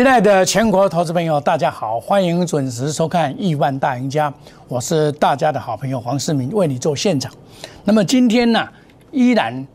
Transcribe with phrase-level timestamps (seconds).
[0.00, 4.30] 亲爱的全国投资朋友，大家好，欢迎准时收看《亿万大赢家》，
[4.66, 7.30] 我是大家的好朋友黄世明，为你做现场。
[7.84, 8.66] 那么今天呢，
[9.10, 9.66] 依然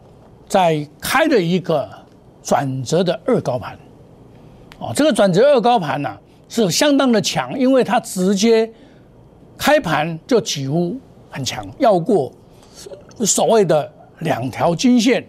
[0.48, 1.88] 在开了一个
[2.42, 3.78] 转折的二高盘，
[4.80, 6.18] 哦，这个转折二高盘呢
[6.50, 8.68] 是相当的强，因为它直接
[9.56, 10.98] 开盘就几乎
[11.30, 12.32] 很强，要过
[13.20, 15.24] 所谓的两条均线，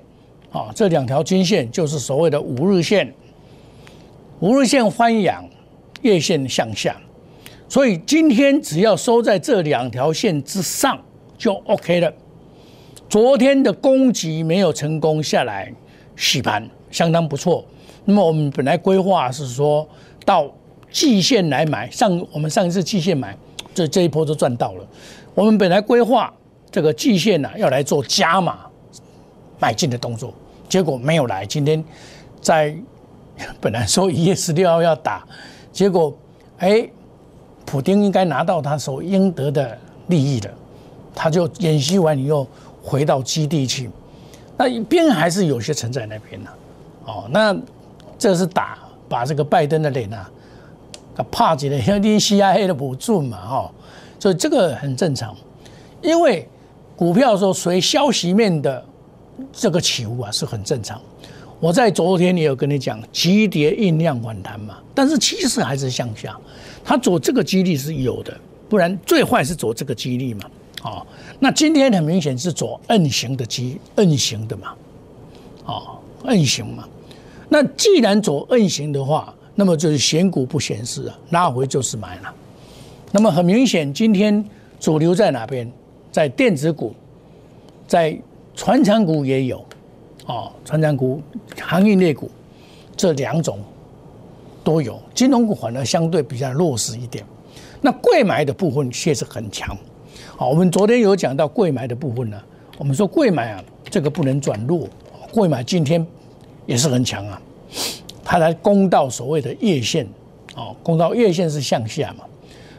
[0.50, 3.12] 啊，这两条均线就是所谓的五日线。
[4.40, 5.48] 五日线翻阳，
[6.02, 6.94] 月线向下，
[7.70, 11.00] 所以今天只要收在这两条线之上
[11.38, 12.12] 就 OK 了。
[13.08, 15.72] 昨天的攻击没有成功下来，
[16.16, 17.64] 洗盘相当不错。
[18.04, 19.88] 那么我们本来规划是说
[20.26, 20.46] 到
[20.90, 23.34] 季线来买，上我们上一次季线买，
[23.74, 24.86] 这这一波就赚到了。
[25.34, 26.30] 我们本来规划
[26.70, 28.66] 这个季线呢要来做加码
[29.58, 30.34] 买进的动作，
[30.68, 31.46] 结果没有来。
[31.46, 31.82] 今天
[32.42, 32.76] 在。
[33.60, 35.24] 本来说一月十六号要打，
[35.72, 36.16] 结果，
[36.58, 36.88] 哎，
[37.64, 40.50] 普京应该拿到他所应得的利益了，
[41.14, 42.46] 他就演习完以后
[42.82, 43.90] 回到基地去，
[44.56, 46.50] 那一边还是有些存在那边呢，
[47.04, 47.54] 哦，那
[48.18, 48.78] 这是打
[49.08, 50.30] 把这个拜登的脸啊，
[51.30, 53.70] 怕起来要拎 CIA 的补助嘛，哈，
[54.18, 55.36] 所以这个很正常，
[56.00, 56.48] 因为
[56.96, 58.82] 股票说随消息面的
[59.52, 60.98] 这个起伏啊是很正常。
[61.58, 66.36] 我在昨天也有跟你讲，急跌酝酿反弹嘛，但是趋势还是向下，
[66.84, 70.50] 它走这个几率是有的，不然最坏是走这个几率嘛，
[70.82, 71.06] 哦，
[71.38, 74.74] 那今天很明显是走摁型的机摁型的嘛，
[75.64, 76.86] 哦，摁型嘛，
[77.48, 82.34] 那既然走摁型的话，那么就是选股不显示啊，拉回就是买了，
[83.12, 84.44] 那么很明显今天
[84.78, 85.70] 主流在哪边？
[86.12, 86.94] 在电子股，
[87.86, 88.18] 在
[88.54, 89.62] 船厂股也有。
[90.26, 91.22] 哦，成长股、
[91.60, 92.30] 行业类股
[92.96, 93.58] 这两种
[94.64, 97.24] 都有，金融股反而相对比较弱势一点。
[97.80, 99.76] 那贵买的部分确实很强。
[100.36, 102.40] 好，我们昨天有讲到贵买的部分呢，
[102.76, 104.88] 我们说贵买啊，这个不能转弱，
[105.32, 106.04] 贵买今天
[106.66, 107.40] 也是很强啊，
[108.24, 110.06] 它来攻到所谓的月线，
[110.56, 112.24] 哦，攻到月线是向下嘛，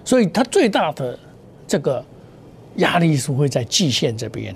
[0.03, 1.18] 所以它最大的
[1.66, 2.03] 这个
[2.75, 4.53] 压力是会在季线这边。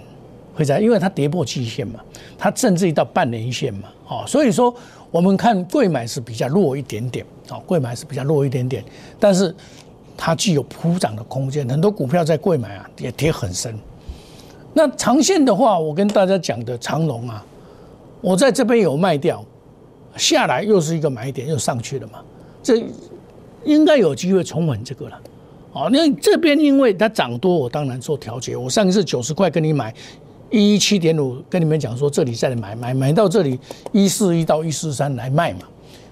[0.53, 1.99] 会在，因为它跌破季线嘛，
[2.37, 4.73] 它甚至于到半年线嘛，哦，所以说
[5.09, 8.83] 我们看贵买是比较弱一点点，哦，贵买是比较弱一点点，
[9.17, 9.55] 但是
[10.17, 13.73] 它具有普涨的空间，很多股票在贵买啊也跌很深。
[14.73, 17.43] 那长线的话，我跟大家讲的长龙啊，
[18.19, 19.43] 我在这边有卖掉，
[20.17, 22.19] 下来又是一个买点，又上去了嘛，
[22.61, 22.83] 这
[23.63, 25.19] 应该有机会重稳这个了，
[25.71, 29.93] 哦，那这边因为它涨多，我当然做调节，我上一次九十块跟你买。
[30.51, 33.57] 一一七点五，跟你们讲说，这里再买买买到这里
[33.93, 35.61] 一四一到一四三来卖嘛。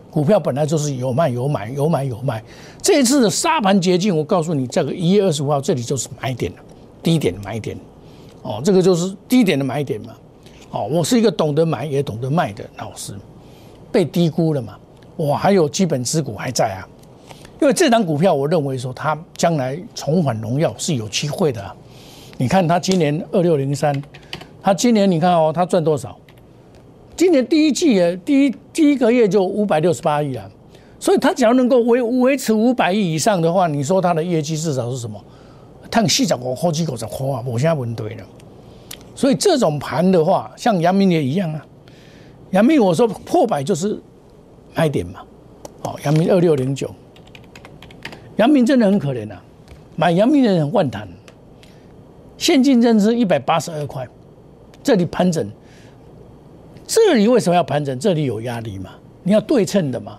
[0.10, 2.44] 股票本来就是有卖有买，有买有卖。
[2.82, 6.58] 这一次的沙盘捷径，我告诉你，这个一月二十五号这里就是买点了，
[7.04, 7.78] 低点的买点。
[8.42, 10.16] 哦，这个就是低点的买点嘛。
[10.72, 13.14] 哦，我是一个懂得买也懂得卖的老师，
[13.92, 14.76] 被低估了嘛。
[15.16, 16.88] 我还有基本持股还在啊，
[17.62, 21.62] 因为这档股票，我认为说它将来重返荣耀是有机会的。
[22.40, 23.94] 你看它今年二六零三。
[24.62, 26.18] 他今年你看哦，他赚多少？
[27.16, 30.50] 今年第一季的第一第一个月就五百六十八亿啊，
[31.00, 35.20] 所以他只要能够维维持五百亿以上的话，你说他的业绩至少是什么？
[35.90, 38.24] 碳细脚股好几口在花啊，我现在问对了。
[39.16, 41.66] 所以这种盘的话，像阳明也一样啊。
[42.52, 43.98] 阳明我说破百就是
[44.76, 45.22] 卖点嘛。
[45.82, 46.94] 好，阳明二六零九，
[48.36, 49.36] 阳明真的很可怜呐，
[49.96, 51.08] 买阳明的人很万谈，
[52.40, 54.08] 现金增资一百八十二块。
[54.82, 55.46] 这里盘整，
[56.88, 58.00] 这里为什么要盘整？
[58.00, 58.92] 这里有压力嘛？
[59.24, 60.18] 你要对称的嘛？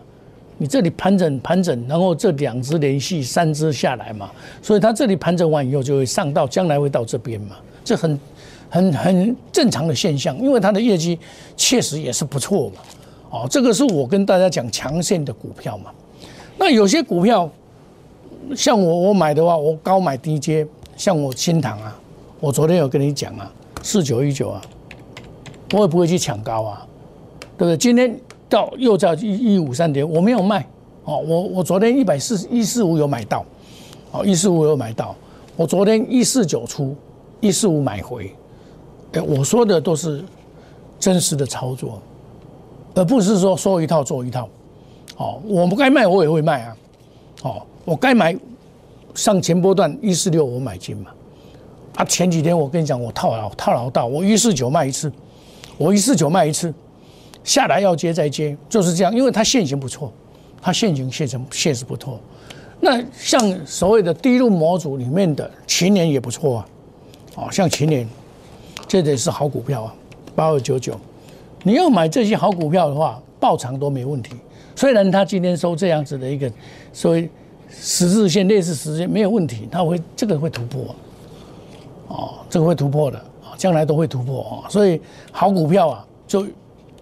[0.58, 4.30] 你这里盘整盘整，然后这两只连续三只下来嘛？
[4.60, 7.56] 所以它这里盘整完以后就会上到，将来会到这边嘛？
[7.82, 8.20] 这很
[8.68, 11.18] 很很正常的现象，因为它的业绩
[11.56, 12.76] 确实也是不错嘛。
[13.30, 15.90] 哦，这个是我跟大家讲强线的股票嘛。
[16.58, 17.50] 那有些股票，
[18.54, 21.98] 像我我买的话，我高买低接，像我新塘啊，
[22.40, 23.50] 我昨天有跟你讲啊。
[23.82, 24.60] 四九一九啊，
[25.72, 26.86] 我也不会去抢高啊，
[27.56, 27.76] 对不对？
[27.78, 28.14] 今天
[28.46, 30.66] 到又在一一五三点，我没有卖
[31.04, 31.16] 哦。
[31.16, 33.42] 我我昨天一百四一四五有买到，
[34.12, 35.16] 哦一四五有买到。
[35.56, 36.94] 我昨天一四九出，
[37.40, 38.30] 一四五买回。
[39.12, 40.22] 哎，我说的都是
[40.98, 42.02] 真实的操作，
[42.94, 44.46] 而不是说说一套做一套。
[45.16, 46.76] 哦，我不该卖我也会卖啊。
[47.44, 48.36] 哦，我该买
[49.14, 51.10] 上前波段一四六我买进嘛。
[51.96, 55.12] 啊，前几天我跟你讲，我套牢套牢到我一四九卖一次，
[55.76, 56.72] 我一四九卖一次，
[57.44, 60.12] 下来要接再接，就是这样，因为它现形不错，
[60.62, 62.18] 它现行现成现实不错。
[62.80, 66.66] 那像所谓的低入模组里面的秦年也不错啊，
[67.34, 68.08] 哦，像秦年，
[68.88, 69.94] 这也是好股票啊，
[70.34, 70.98] 八二九九。
[71.62, 74.34] 你要买这些好股票的话，爆长都没问题。
[74.74, 76.50] 虽然它今天收这样子的一个
[76.90, 77.28] 所谓
[77.68, 80.94] 十字线类似十字线没有问题，它会这个会突破，
[82.10, 84.68] 哦，这个会突破的啊，将来都会突破啊。
[84.68, 85.00] 所以
[85.32, 86.46] 好股票啊，就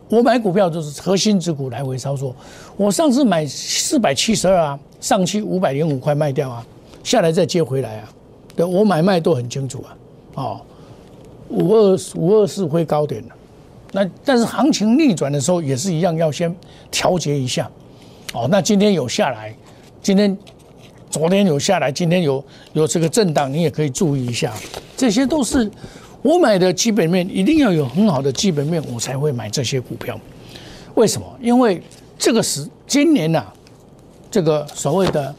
[0.09, 2.33] 我买股票就是核心之股来回操作。
[2.77, 4.79] 我上次买四百七十二啊。
[5.01, 6.67] 上去五百零五块卖掉啊，
[7.05, 8.09] 下来再接回来啊，
[8.57, 9.95] 对我买卖都很清楚啊，
[10.35, 10.61] 哦，
[11.51, 13.35] 五二五二四会高点的，
[13.93, 16.53] 那但是行情逆转的时候也是一样，要先
[16.91, 17.71] 调节一下，
[18.35, 19.55] 哦，那今天有下来，
[20.03, 20.37] 今天
[21.11, 24.53] 昨天有下来，今天有有这个震荡，你也可以注意一下，
[24.97, 25.71] 这些都是
[26.23, 30.19] 我买的基本面，一定要有很好的基本面，我才会买这些股票。
[30.95, 31.27] 为什么？
[31.41, 31.83] 因为
[32.19, 33.45] 这个是今年呐。
[34.31, 35.35] 这个所谓的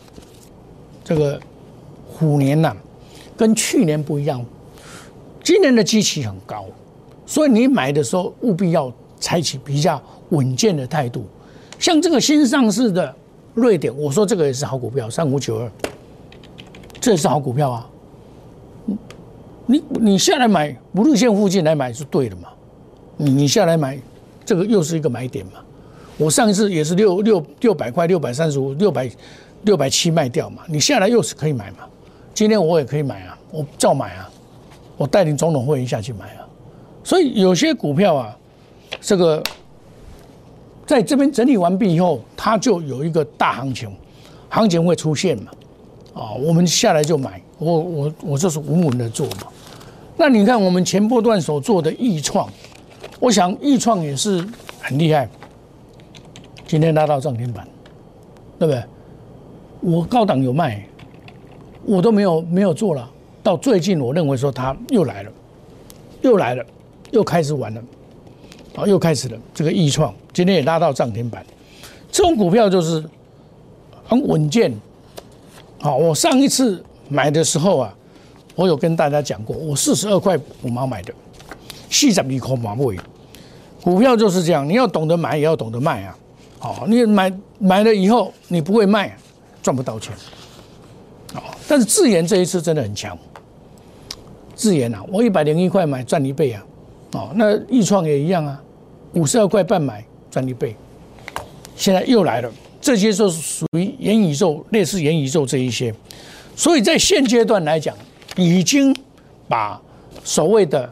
[1.04, 1.40] 这个
[2.12, 2.76] 虎年呐，
[3.38, 4.44] 跟去年不一样，
[5.44, 6.66] 今年的基期很高，
[7.24, 11.24] 所以你买的时候务必要采取比较稳健的态度。
[11.78, 13.16] 像这个新上市的
[13.54, 15.72] 瑞典，我说这个也是好股票，三五九二，
[17.00, 17.90] 这也是好股票啊。
[19.66, 22.50] 你你下来买五日线附近来买是对的嘛？
[23.18, 24.00] 你你下来买，
[24.44, 25.54] 这个又是一个买点嘛？
[26.18, 29.10] 我上一次也是六六六百块，六百三十五，六百
[29.64, 30.64] 六百七卖掉嘛。
[30.68, 31.80] 你下来又是可以买嘛？
[32.34, 34.30] 今天我也可以买啊，我照买啊，
[34.98, 36.48] 我带领总统会议下去买啊。
[37.04, 38.38] 所以有些股票啊，
[39.00, 39.44] 这个
[40.90, 43.88] 在这边整理完毕以后，它就有一个大行情，
[44.50, 45.52] 行情会出现嘛。
[46.16, 49.44] 啊，我们下来就买，我我我就是稳稳的做嘛。
[50.18, 52.50] 那你看我们前波段所做的易创，
[53.20, 54.44] 我想易创也是
[54.82, 55.30] 很厉害。
[56.66, 57.68] 今天拉到涨停板，
[58.58, 58.84] 对不对？
[59.82, 60.84] 我高档有卖，
[61.86, 63.08] 我都没有没有做了。
[63.44, 65.32] 到最近，我认为说它又来了，
[66.24, 66.66] 又来了，
[67.12, 67.80] 又开始玩了，
[68.76, 69.38] 啊，又开始了。
[69.54, 71.46] 这个易创今天也拉到涨停板，
[72.12, 73.04] 这种股票就是
[74.06, 74.74] 很稳健。
[75.80, 77.96] 好，我上一次买的时候啊，
[78.56, 81.14] 我有跟大家讲过，我四十二块五毛买的，
[81.90, 82.98] 四十二块马位。
[83.82, 86.18] 股票就是这样，你要懂得买，也要懂得卖啊。
[86.62, 89.18] 哦，你买买了以后，你不会卖，
[89.64, 90.14] 赚不到钱。
[91.34, 93.18] 哦，但是智研这一次真的很强。
[94.56, 96.62] 智研啊，我一百零一块买赚一倍啊。
[97.14, 98.62] 哦，那易创也一样啊，
[99.14, 100.76] 五十二块半买赚一倍。
[101.76, 105.94] 现在又来了，这些就是属于元宇宙，类似元宇宙这一些。
[106.56, 107.96] 所以在现阶段来讲，
[108.36, 108.96] 已经
[109.48, 109.82] 把
[110.24, 110.92] 所谓的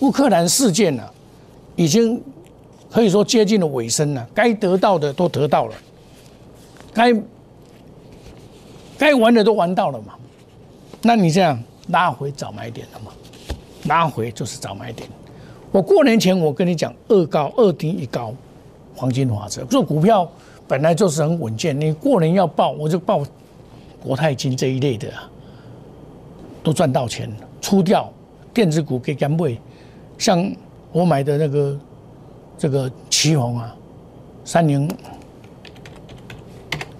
[0.00, 1.02] 乌克兰事件呢，
[1.76, 2.22] 已经。
[2.90, 5.74] 可以说接近了尾声了，该得到的都得到了，
[6.94, 7.14] 该
[8.96, 10.14] 该玩的都玩到了嘛。
[11.02, 13.12] 那你这样拉回早买点了嘛？
[13.84, 15.06] 拉回就是早买点。
[15.70, 18.32] 我过年前我跟你讲，二高二低一高，
[18.94, 19.64] 黄金法则。
[19.64, 20.28] 做股票
[20.66, 23.22] 本来就是很稳健，你过年要报，我就报
[24.02, 25.08] 国泰金这一类的，
[26.62, 28.10] 都赚到钱，出掉
[28.52, 29.58] 电子股给干位，
[30.16, 30.50] 像
[30.92, 31.78] 我买的那个。
[32.60, 33.72] 这个旗宏啊，
[34.44, 34.88] 三零，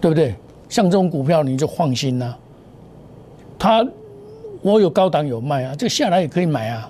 [0.00, 0.33] 对不对？
[0.69, 2.33] 像这种股票你就放心呐。
[3.59, 3.85] 它
[4.62, 6.88] 我有高档有卖啊，这下来也可以买啊。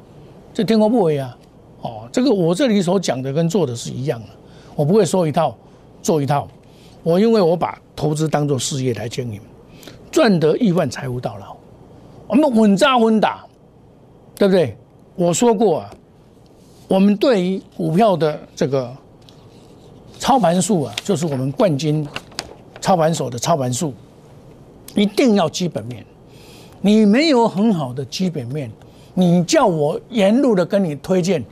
[0.52, 1.34] 这天空不为啊，
[1.80, 4.26] 哦，这个我这里所讲的跟做的是一样的，
[4.74, 5.56] 我不会说一套
[6.02, 6.48] 做一套。
[7.02, 9.40] 我因为我把投资当做事业来经营，
[10.10, 11.56] 赚得亿万财富到老，
[12.26, 13.44] 我们稳扎稳打，
[14.36, 14.76] 对不对？
[15.14, 15.90] 我说过啊。
[16.88, 18.90] 我们对于股票的这个
[20.18, 22.06] 操盘术啊，就是我们冠军
[22.80, 23.92] 操盘手的操盘术，
[24.94, 26.02] 一定要基本面。
[26.80, 28.70] 你没有很好的基本面，
[29.14, 31.44] 你叫我沿路的跟你推荐，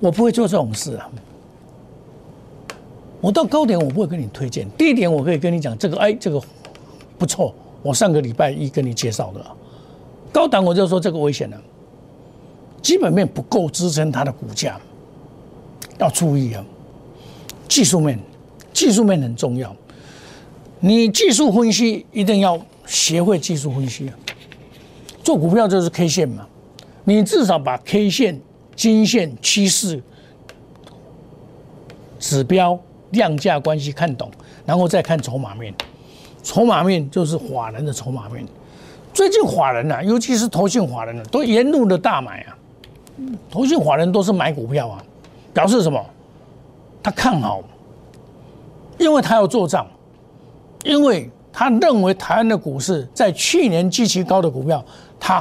[0.00, 1.08] 我不会做这种事啊。
[3.20, 6.42] 我到高点我不会跟你推荐，低点我可以跟你讲这个，哎，这个
[7.16, 9.46] 不错，我上个礼拜一跟你介绍的。
[10.32, 11.56] 高档我就说这个危险了。
[12.80, 14.80] 基本面不够支撑它的股价，
[15.98, 16.64] 要注意啊！
[17.68, 18.18] 技术面，
[18.72, 19.72] 技术面很重要。
[20.80, 24.18] 你技术分析一定要学会技术分析啊！
[25.22, 26.46] 做股票就是 K 线嘛，
[27.04, 28.40] 你至少把 K 线、
[28.74, 30.02] 金线、趋势、
[32.18, 32.78] 指标、
[33.10, 34.30] 量价关系看懂，
[34.66, 35.74] 然后再看筹码面。
[36.42, 38.44] 筹码面就是法人的筹码面。
[39.14, 42.58] 最近法人啊，尤其是投信法人啊，都沿路的大买啊。
[43.50, 45.04] 投信法人都是买股票啊，
[45.54, 46.04] 表示什么？
[47.02, 47.62] 他看好
[48.98, 49.86] 因为他要做账，
[50.84, 54.84] 因为他认为台湾的股市在去年极其高的股票，
[55.24, 55.40] 他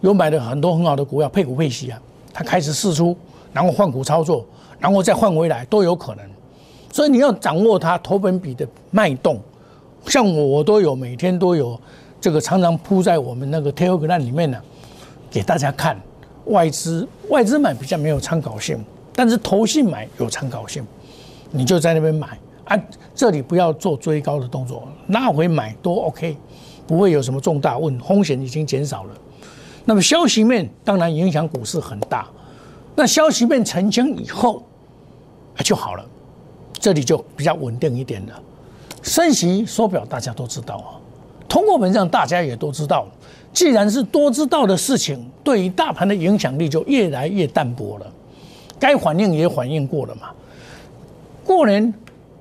[0.00, 2.02] 有买了很多很好的股票配股配息啊，
[2.34, 3.16] 他开始试出，
[3.52, 4.44] 然后换股操作，
[4.80, 6.24] 然后再换回来都有可能。
[6.90, 9.40] 所以你要掌握它投本比的脉动，
[10.06, 11.80] 像我我都有每天都有
[12.20, 14.60] 这个常常铺在我们那个 Telegram 里面呢，
[15.30, 15.96] 给大家看。
[16.46, 18.76] 外资外资买比较没有参考性，
[19.14, 20.84] 但是投信买有参考性，
[21.52, 22.76] 你就在那边买啊，
[23.14, 26.36] 这里不要做追高的动作，拉回买都 OK，
[26.86, 29.10] 不会有什么重大问，风险已经减少了。
[29.84, 32.26] 那么消息面当然影响股市很大，
[32.94, 34.62] 那消息面澄清以后
[35.58, 36.04] 就好了，
[36.72, 38.42] 这里就比较稳定一点了。
[39.02, 40.90] 升息缩表大家都知道啊，
[41.48, 43.06] 通过本上大家也都知道。
[43.52, 48.06] 既然是多知道的事情，对于大盘的影响力就越来越淡薄了。
[48.78, 50.30] 该反应也反应过了嘛。
[51.44, 51.92] 过年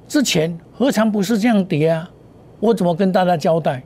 [0.07, 2.09] 之前何尝不是这样跌啊？
[2.59, 3.83] 我怎么跟大家交代？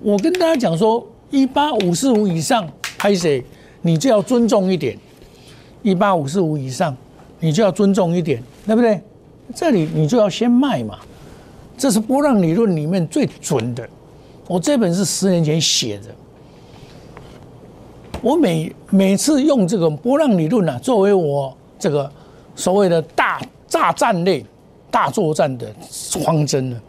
[0.00, 3.44] 我跟大家讲说，一八五四五以上拍谁，
[3.82, 4.96] 你就要尊重一点。
[5.82, 6.96] 一八五四五以上，
[7.40, 9.00] 你就要尊重一点，对不对？
[9.54, 10.98] 这里你就要先卖嘛。
[11.76, 13.88] 这是波浪理论里面最准的。
[14.46, 16.06] 我这本是十年前写的。
[18.20, 22.10] 我每每次用这个波浪理论呢，作为我这个
[22.56, 23.40] 所谓的大
[23.70, 24.44] 大战类、
[24.90, 25.72] 大作战的
[26.24, 26.80] 方针呢，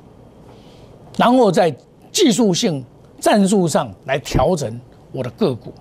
[1.18, 1.74] 然后在
[2.12, 2.84] 技术性
[3.20, 4.80] 战术上来调整
[5.12, 5.74] 我的个股，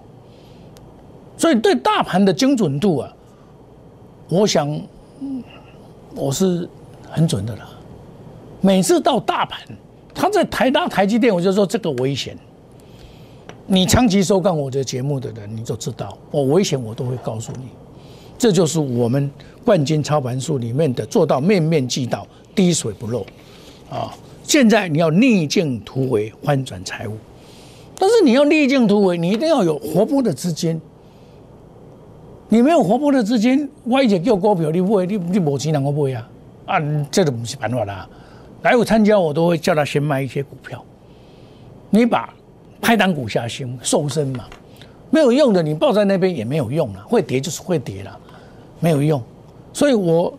[1.37, 3.15] 所以对大盘的精准度啊，
[4.29, 4.81] 我想
[6.15, 6.69] 我是
[7.11, 7.69] 很准的了。
[8.61, 9.61] 每次到大盘，
[10.15, 12.37] 他在台大台积电，我就说这个危险。
[13.67, 17.69] 你长期收看我的节目的人，你就知道我危险，我都会告诉你。
[18.39, 19.31] 这就是我们
[19.65, 23.27] 冠军操盘术里面的做到面面俱到、滴水不漏
[23.91, 24.15] 啊！
[24.49, 27.19] 现在你要逆境突围，翻转财务，
[27.99, 30.81] 但是你要逆境突围，你一定要有活泼的资金。
[32.49, 36.27] 你没有活泼的资金，外界叫股票，你不会，你你没钱，我不会啊！
[36.65, 38.09] 啊，这都不是办法啦。
[38.63, 40.83] 来我参加，我都会叫他先卖一些股票，
[41.91, 42.33] 你把。
[42.81, 44.45] 拍档股下行瘦身嘛，
[45.11, 48.19] 没有用的，你抱在那边也没有用了，会跌就是会跌了，
[48.79, 49.21] 没有用。
[49.73, 50.33] 所以我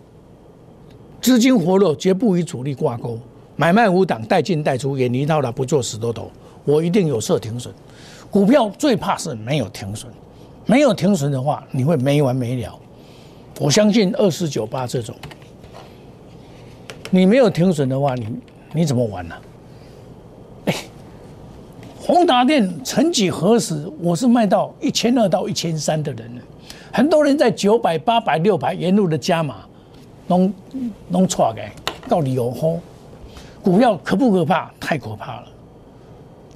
[1.22, 3.20] 资金活络，绝不与主力挂钩，
[3.60, 6.32] 买卖无档，带进带出，远离套牢，不做死多头。
[6.64, 7.74] 我一定有设停损。
[8.32, 10.10] 股票最怕是没有停损，
[10.66, 12.80] 没有停损的话，你会没完没了。
[13.60, 15.14] 我相信二四九八这种，
[17.10, 18.30] 你没有停损的话，你
[18.72, 19.36] 你怎么玩呢？
[22.00, 26.42] 宏达电曾几何时，我是卖到一千二到一千三的人了。
[26.94, 29.58] 很多人在九百、八百、六百沿路的加码，
[30.28, 30.54] 弄
[31.10, 31.68] 弄错嘅，
[32.08, 32.78] 到底有好？
[33.62, 34.72] 股票可不可怕？
[34.80, 35.48] 太可怕了，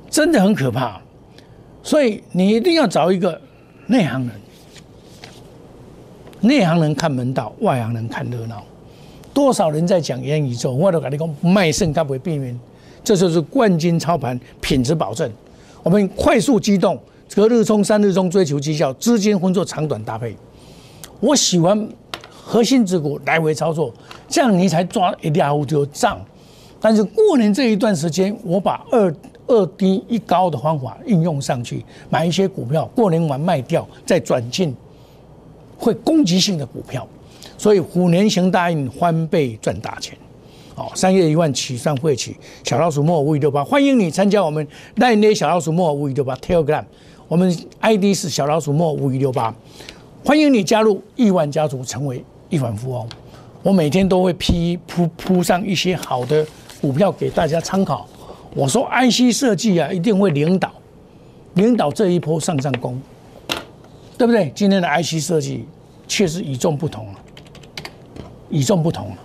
[0.09, 0.99] 真的很可怕。
[1.81, 3.39] 所以你一定要找一个
[3.87, 4.31] 内行人，
[6.39, 8.63] 内行人看门道，外行人看热闹。
[9.33, 12.57] 多少人在讲元宇宙，我都跟你讲，卖肾该不会避免。
[13.03, 15.29] 这就是冠军操盘品质保证。
[15.81, 16.97] 我们快速机动，
[17.35, 20.33] 隔日冲、三日冲，追求绩效，资金分作长短搭配。
[21.19, 21.89] 我喜欢
[22.31, 23.93] 核心之股来回操作，
[24.29, 26.17] 这样你才抓一两五就涨。
[26.83, 29.15] 但是过年这一段时间，我把二
[29.47, 34.75] 二低一高的方法应用上去，买一些股票，过年完卖掉，再转进
[35.77, 37.07] 会攻击性的股票。
[37.57, 40.17] 所以虎年行大运，翻倍赚大钱。
[40.75, 42.35] 哦，三月一万起算会起，
[42.65, 46.83] 小老鼠莫五五六八，欢迎你参加我们奈奈小老鼠莫五五六八 Telegram，
[47.29, 49.55] 我们 ID 是小老鼠莫五五六八，
[50.25, 53.07] 欢迎你加入亿万家族，成为亿万富翁。
[53.61, 56.45] 我每天都会批铺铺上一些好的
[56.83, 58.05] 股票给大家参考。
[58.53, 60.69] 我说 IC 设计啊，一定会领导
[61.53, 63.01] 领导这一波上上攻，
[64.17, 64.51] 对不对？
[64.53, 65.65] 今天的 IC 设计
[66.09, 67.13] 确实与众不同了，
[68.49, 69.17] 与众不同了。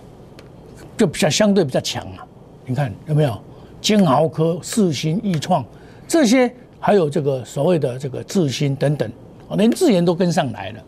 [0.95, 2.23] 就比较相对比较强嘛，
[2.65, 3.37] 你看有没有？
[3.81, 5.63] 金豪科、四星、易创
[6.07, 6.49] 这些，
[6.79, 9.11] 还有这个所谓的这个智新等等，
[9.57, 10.79] 连智研都跟上来了，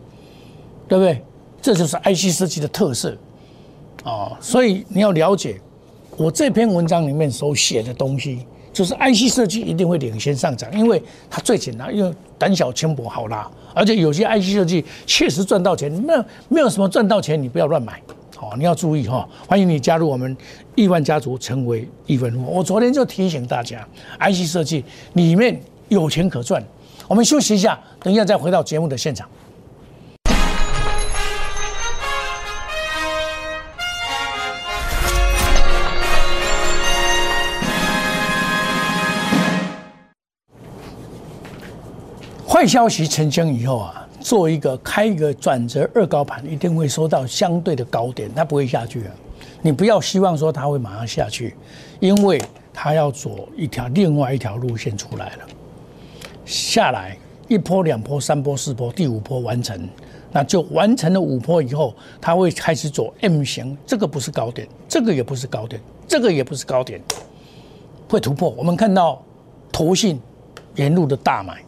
[0.88, 1.22] 对不对？
[1.60, 3.14] 这就是 IC 设计的特色
[4.04, 4.36] 啊！
[4.40, 5.60] 所以你要了解
[6.16, 18.00] 我这篇文章里面所写的东西，就是 IC 设计一定会领先上涨，因为它最简单，因为胆小轻薄好拉，而且有些 IC 设计确实赚到钱，没有没有什么赚到钱，你不要乱买。
[18.40, 19.28] 哦，你要注意哈！
[19.46, 20.36] 欢迎你加入我们
[20.74, 22.44] 亿万家族，成为亿万富。
[22.44, 23.86] 我昨天就提醒大家
[24.18, 26.60] ，IC 设计里面有钱可赚。
[27.06, 29.28] 我们休息一下，等一下再回到节目的现场。
[42.62, 49.10] 坏消息成型以后啊，做一个开一个转折二高盘，一定会收到相对的高点，它不会下去啊。
[49.62, 51.56] 你不要希望说它会马上下去，
[51.98, 52.40] 因为
[52.72, 55.38] 它要走一条另外一条路线出来了，
[56.44, 59.76] 下来一波、两波、三波、四波，第五波完成，
[60.30, 67.02] 那就完成了五波以后，它会开始走 M 型，这个不是高点，这个也不是高点，这个也不是高点，
[68.08, 68.50] 会突破。
[68.50, 69.20] 我们看到
[69.72, 70.20] 投信
[70.76, 71.60] 沿路的大买，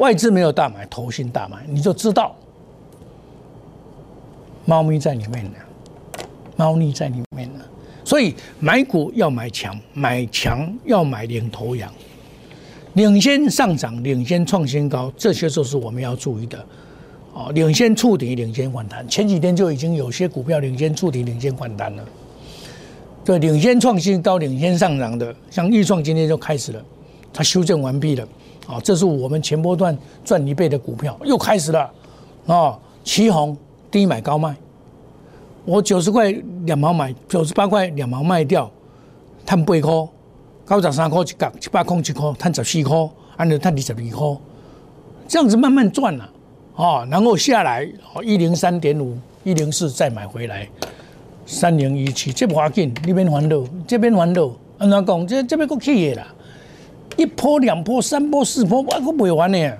[0.00, 2.34] 外资没有大买，投信大买，你就知道
[4.64, 5.52] 猫咪在里面呢。
[6.56, 7.60] 猫腻在里面呢，
[8.04, 11.90] 所以买股要买强，买强要买领头羊，
[12.92, 16.62] 领先上涨，领先创新高，这些就是我们要注意的。
[17.32, 22.04] 哦，领先触底，领先反弹，前几天就已经有些股票领先触底，领先反弹了。
[23.24, 26.84] 对，领先创新高，领先上涨的，像预创今天就开始了，
[27.32, 28.28] 它修正完毕了。
[28.70, 31.90] 啊，这是我们前波段赚一倍的股票，又开始了。
[32.46, 33.56] 啊，旗红
[33.90, 34.54] 低买高卖。
[35.64, 36.30] 我九十块
[36.64, 38.70] 两毛买，九十八块两毛卖掉，
[39.44, 39.90] 赚八块，
[40.80, 42.96] 九十三块一角，七八块一块，赚十四块，
[43.36, 44.40] 按照赚二十二块，
[45.28, 46.30] 这样子慢慢赚了，
[46.76, 47.86] 哦，然后下来
[48.22, 50.68] 一零三点五，一零四再买回来，
[51.44, 55.26] 三零一七，这不要紧，那边还路，这边还路，安怎讲？
[55.26, 56.26] 这这边够起的啦，
[57.20, 59.70] 一波两波三波四波，我可不会完呢，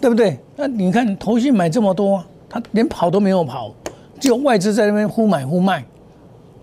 [0.00, 0.38] 对不对？
[0.54, 3.74] 那你看，投信买这么多，他连跑都没有跑。
[4.20, 5.84] 只有外资在那边忽买忽卖，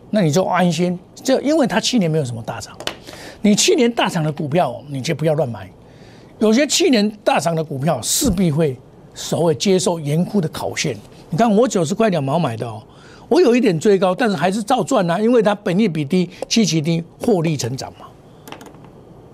[0.10, 0.98] 那你就安心。
[1.16, 2.74] 就因为他去年没有什么大涨，
[3.42, 5.70] 你去年大涨的股票，你就不要乱买。
[6.40, 8.78] 有些去年大涨的股票，势必会
[9.14, 10.96] 所谓接受严酷的考验。
[11.30, 12.82] 你看我九十块两毛买的哦，
[13.28, 18.06] 我有一点追高，但是还是照赚啊，因为它本益比低，期期低，获利成长嘛。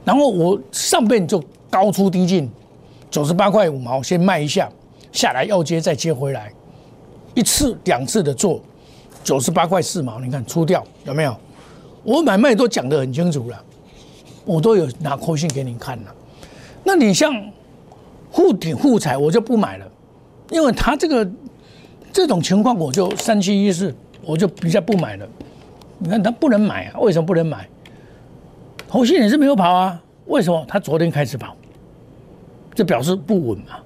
[0.05, 2.49] 然后我上边就高出低进，
[3.09, 4.69] 九十八块五毛先卖一下，
[5.11, 6.51] 下来要接再接回来。
[7.33, 8.61] 一次两次的做，
[9.23, 11.35] 九十八块四毛，你看出掉有没有？
[12.03, 13.63] 我买卖都讲得很清楚了，
[14.43, 16.13] 我都有拿扣信给你看了。
[16.83, 17.33] 那你像
[18.29, 19.89] 护顶护彩，我就不买了，
[20.51, 21.25] 因为他这个
[22.11, 25.25] 这种情况，我就三七一四，我就比较不买了。
[25.97, 26.99] 你看他不能买啊？
[26.99, 27.65] 为什么不能买？
[28.93, 29.99] 后信也是没有跑啊？
[30.27, 30.63] 为什么？
[30.67, 31.55] 他昨天开始跑，
[32.75, 33.79] 这表示不稳嘛？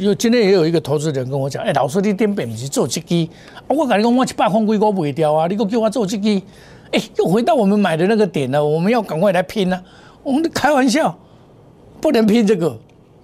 [0.00, 3.28] 有今天也有一个投资人跟我讲，哎，老师你点本是做这支，
[3.68, 6.42] 我跟你讲，我一百块龟我不会掉啊，你给我叫我做这支，
[6.90, 9.80] 哎，又回到我们买的那个点了，我们要赶快来拼啊！
[10.24, 11.16] 我们开玩笑，
[12.00, 12.76] 不能拼这个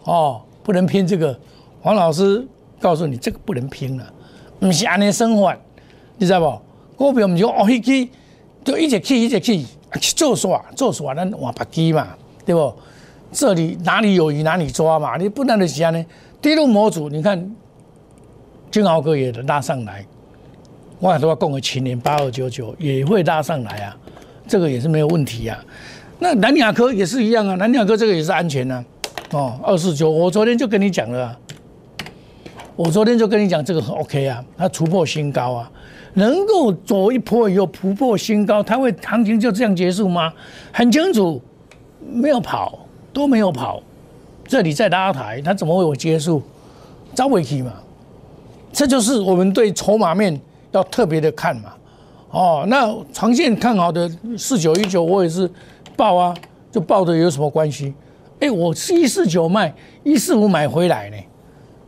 [0.04, 1.36] 哦，不能拼这个。
[1.80, 2.46] 黄老师
[2.78, 4.12] 告诉你，这个不能拼了，
[4.60, 5.52] 不是安尼生活，
[6.18, 7.04] 你知道不？
[7.04, 8.06] 股票唔就哦一支，
[8.62, 9.64] 就一直去一直去，
[9.98, 12.08] 去做耍做耍，咱换白机嘛，
[12.44, 12.72] 对不？
[13.32, 16.04] 这里哪里有鱼哪里抓嘛，你不能的时间呢？
[16.42, 17.54] 低入模组，你看
[18.70, 20.04] 金豪哥也拉上来，
[20.98, 23.96] 我都要供个七年八二九九也会拉上来啊，
[24.48, 25.56] 这个也是没有问题啊。
[26.18, 28.84] 那南亚科也是一样啊，南亚科这个也是安全啊。
[29.30, 31.38] 哦，二四九，我昨天就跟你讲了，
[32.74, 35.70] 我昨天就跟你讲这个很 OK 啊，它突破新高啊，
[36.14, 40.32] 能够走一波以后突破新高，它会行情就这样结束吗？
[40.72, 41.40] 很清楚，
[42.10, 42.78] 没有跑，
[43.12, 43.82] 都没有跑。
[44.46, 46.42] 这里在拉抬，它怎么会有结束？
[47.14, 47.72] 招尾期嘛，
[48.72, 50.40] 这就是我们对筹码面
[50.72, 51.72] 要特别的看嘛。
[52.30, 55.50] 哦，那长线看好的四九一九，我也是
[55.96, 56.34] 报啊，
[56.70, 57.92] 就报的有什么关系？
[58.40, 61.16] 哎，我一四九卖，一四五买回来呢。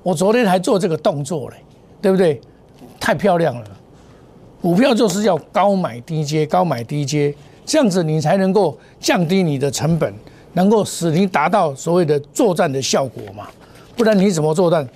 [0.03, 1.57] 我昨天还做这个动作嘞，
[2.01, 2.41] 对不对？
[3.01, 3.67] 太漂亮了。
[4.63, 7.35] 股票就是要高买低接，高买低接，
[7.67, 10.15] 这样子你才能够降低你的成本。
[10.55, 13.49] 能够使你达到所谓的作战的效果嘛？
[13.97, 14.87] 不然你怎么作战？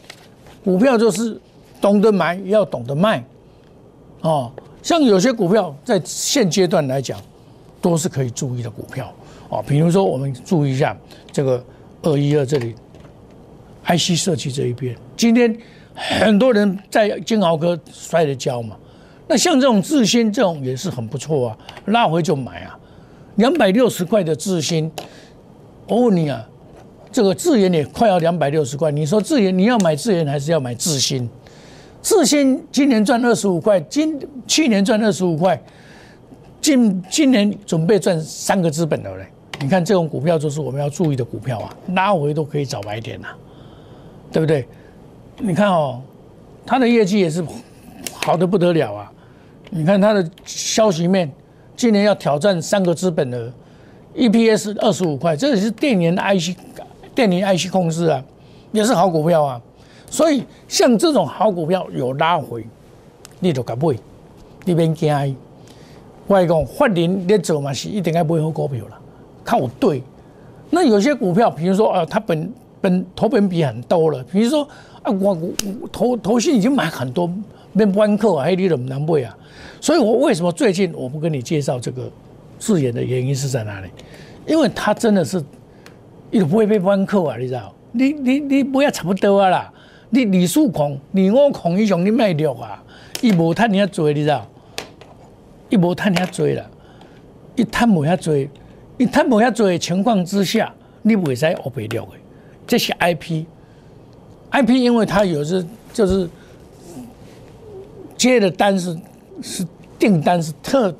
[0.62, 1.40] 股票就是
[1.80, 3.24] 懂得买，要懂得卖。
[4.20, 4.52] 哦，
[4.82, 7.18] 像有些股票在现阶段来讲，
[7.80, 9.10] 都是可以注意的股票。
[9.48, 10.94] 哦，比如说我们注意一下
[11.32, 11.64] 这个
[12.02, 12.74] 二一二这里
[13.86, 15.56] ，IC 设计这一边，今天
[15.94, 18.76] 很多人在金豪哥摔了跤嘛。
[19.28, 22.78] 那像这种智新这种也是很不错啊，拉回就买啊，
[23.36, 24.90] 两百六十块的智新。
[25.88, 26.44] 我问你啊，
[27.10, 31.28] 这个智研也快要两百六十块，你说智研你要买智研还是要买智新？
[32.02, 35.60] 智新今年赚二十五块，今去年赚二十五块，
[36.60, 39.26] 今今年准备赚三个资本了嘞。
[39.60, 43.28] 你看这种股票就是我们要注意的股票啊，拉回都可以找买点呐，
[44.30, 44.68] 对不对？
[45.38, 46.00] 你看哦，
[46.64, 47.44] 它的业绩也是
[48.12, 49.12] 好的不得了啊。
[49.70, 51.30] 你看它的消息面，
[51.76, 53.52] 今年要挑战三个资本的。
[54.14, 56.56] EPS 二十五块，这也是电源 IC、
[57.14, 58.24] 电源 IC 控制啊。
[58.72, 59.60] 也是好股票啊。
[60.08, 62.64] 所以像这种好股票有拉回，
[63.40, 63.94] 你就敢买，
[64.64, 65.36] 你别惊。
[66.26, 68.98] 我讲发林你走嘛是一定要买好股票了，
[69.44, 70.02] 看我对。
[70.70, 74.66] 那有些股票，比如说啊，它本本投本比很多了，比如说
[75.02, 75.36] 啊，我
[75.82, 77.30] 我投投信已经买很多，
[77.76, 79.36] 变弯扣啊，你怎么难买啊？
[79.80, 82.10] 所以我为什么最近我不跟你介绍这个
[82.58, 83.88] 字眼的原因是在哪里？
[84.46, 85.42] 因为它真的是，
[86.30, 87.74] 你不会被弯扣啊，你知道？
[87.92, 89.72] 你你你不要差不多啊啦，
[90.10, 92.82] 你李树孔、李我孔一雄你卖掉啊，
[93.20, 94.46] 伊无赚遐多，你知道？
[95.68, 96.70] 伊无赚遐多了，
[97.56, 98.34] 一赚无遐多。
[98.98, 102.12] 你赚无遐多的情况之下，你袂使乌白了的。
[102.66, 106.28] 这是 I P，I P 因为它有时就是
[108.16, 108.96] 接的单是
[109.42, 109.66] 是
[109.98, 110.94] 订单是特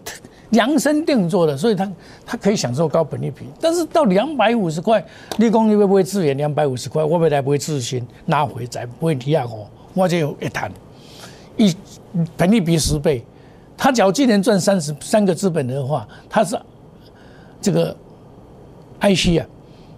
[0.51, 1.93] 量身定做的，所以他
[2.25, 3.47] 他可以享受高本利比。
[3.61, 5.05] 但是到两百五十块，
[5.37, 7.03] 你讲你会不会自研两百五十块？
[7.03, 10.71] 我未来不会自行拿回再不会提下我，我就有一谈
[11.57, 11.75] 一
[12.37, 13.25] 本利比十倍。
[13.77, 16.59] 他只要今年赚三十三个资本的话，他是。
[17.59, 17.97] 这个
[19.01, 19.43] IC 啊，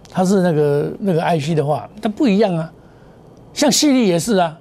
[0.09, 2.71] 他是那个那个 IC 的话，他不一样啊。
[3.53, 4.57] 像细粒也是啊，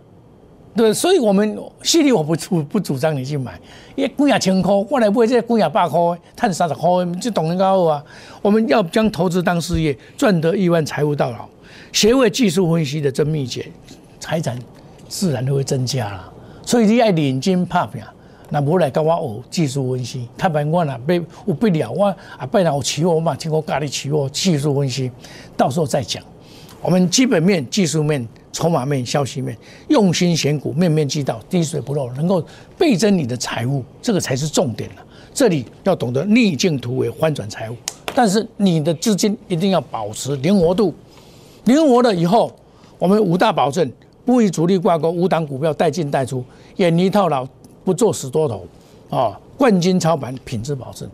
[0.79, 3.59] 对，所以我们犀利我不主不主张你去买，
[3.97, 5.99] 因为贵啊千块，我来买这贵啊百块，
[6.37, 6.88] 赚三十块，
[7.21, 8.01] 这懂得高啊。
[8.41, 11.49] 我们要将投资当事业，赚得亿万财富到老，
[11.93, 13.67] 学会技术分析的真秘诀，
[14.21, 14.57] 财产
[15.09, 16.33] 自然都会增加了。
[16.64, 18.01] 所以你要领金拍拼。
[18.51, 25.11] 那无来跟我学技术分析，他白我呐，被有不了，我啊拜然有期货嘛，经过咖喱期货技术分析，
[25.57, 26.23] 到时候再讲。
[26.81, 29.56] 我们基本面、技术面、筹码面、消息面，
[29.88, 32.44] 用心选股，面面俱到，滴水不漏，能够
[32.76, 34.96] 倍增你的财务，这个才是重点了。
[35.32, 37.76] 这里要懂得逆境突围，翻转财务，
[38.14, 40.94] 但是你的资金一定要保持灵活度，
[41.64, 42.52] 灵活了以后，
[42.98, 43.90] 我们五大保证：
[44.24, 46.44] 不与主力挂钩，五档股票带进带出，
[46.76, 47.46] 远离套牢。
[47.84, 48.66] 不做死多头，
[49.08, 51.08] 啊，冠军操盘，品质保证。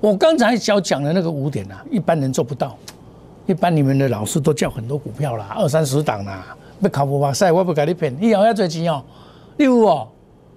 [0.00, 2.76] 我刚才小讲的那个五点啊，一般人做不到。
[3.46, 8.16] 一般你们的老师都叫很多股票啦，二三十档啦，要考不哇塞，我不给你骗。
[8.20, 9.02] 你要要做钱哦，
[9.56, 10.08] 你有哦，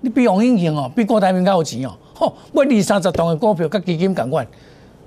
[0.02, 1.92] 你比王英雄哦，比郭台铭较有钱哦。
[2.14, 4.46] 吼，我二三十栋的股票，跟基金共款，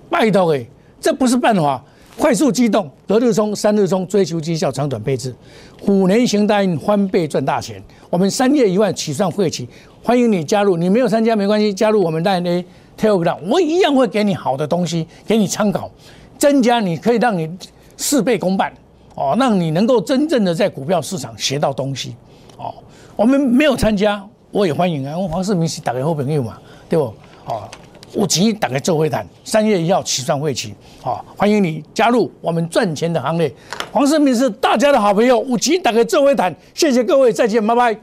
[0.08, 0.66] 拜托诶，
[1.00, 1.82] 这不是办法。
[2.18, 5.34] 快速机动，隔日冲，三日冲，追求绩效，长短配置，
[5.80, 7.82] 虎年行大运，翻倍赚大钱。
[8.10, 9.66] 我们三月一万起算会期，
[10.02, 10.76] 欢迎你加入。
[10.76, 12.64] 你没有参加没关系，加入我们大 A
[13.00, 15.90] Telegram，我一样会给你好的东西，给你参考，
[16.36, 17.50] 增加你可以让你
[17.96, 18.70] 事倍功半
[19.14, 22.16] 哦，让你能够真正的在股票市场学到东西
[22.56, 22.74] 哦。
[23.16, 25.16] 我们没有参加，我也欢迎啊。
[25.18, 27.04] 我黄世明是打给好朋友嘛，对不？
[27.46, 27.68] 哦。
[28.14, 33.50] 五级打开做会谈，三月一号起算会期，好，欢迎你加入我们赚钱的行列。
[33.90, 37.96] 黄世明是大家的好朋友，五级打开做会谈，谢谢各位，再见，拜拜。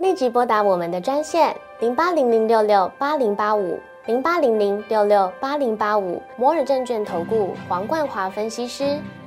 [0.00, 8.98] 立即拨打我们的专线零八零零六六八零八五零八零零六六八零八五摩尔证券投顾黄冠华分析师。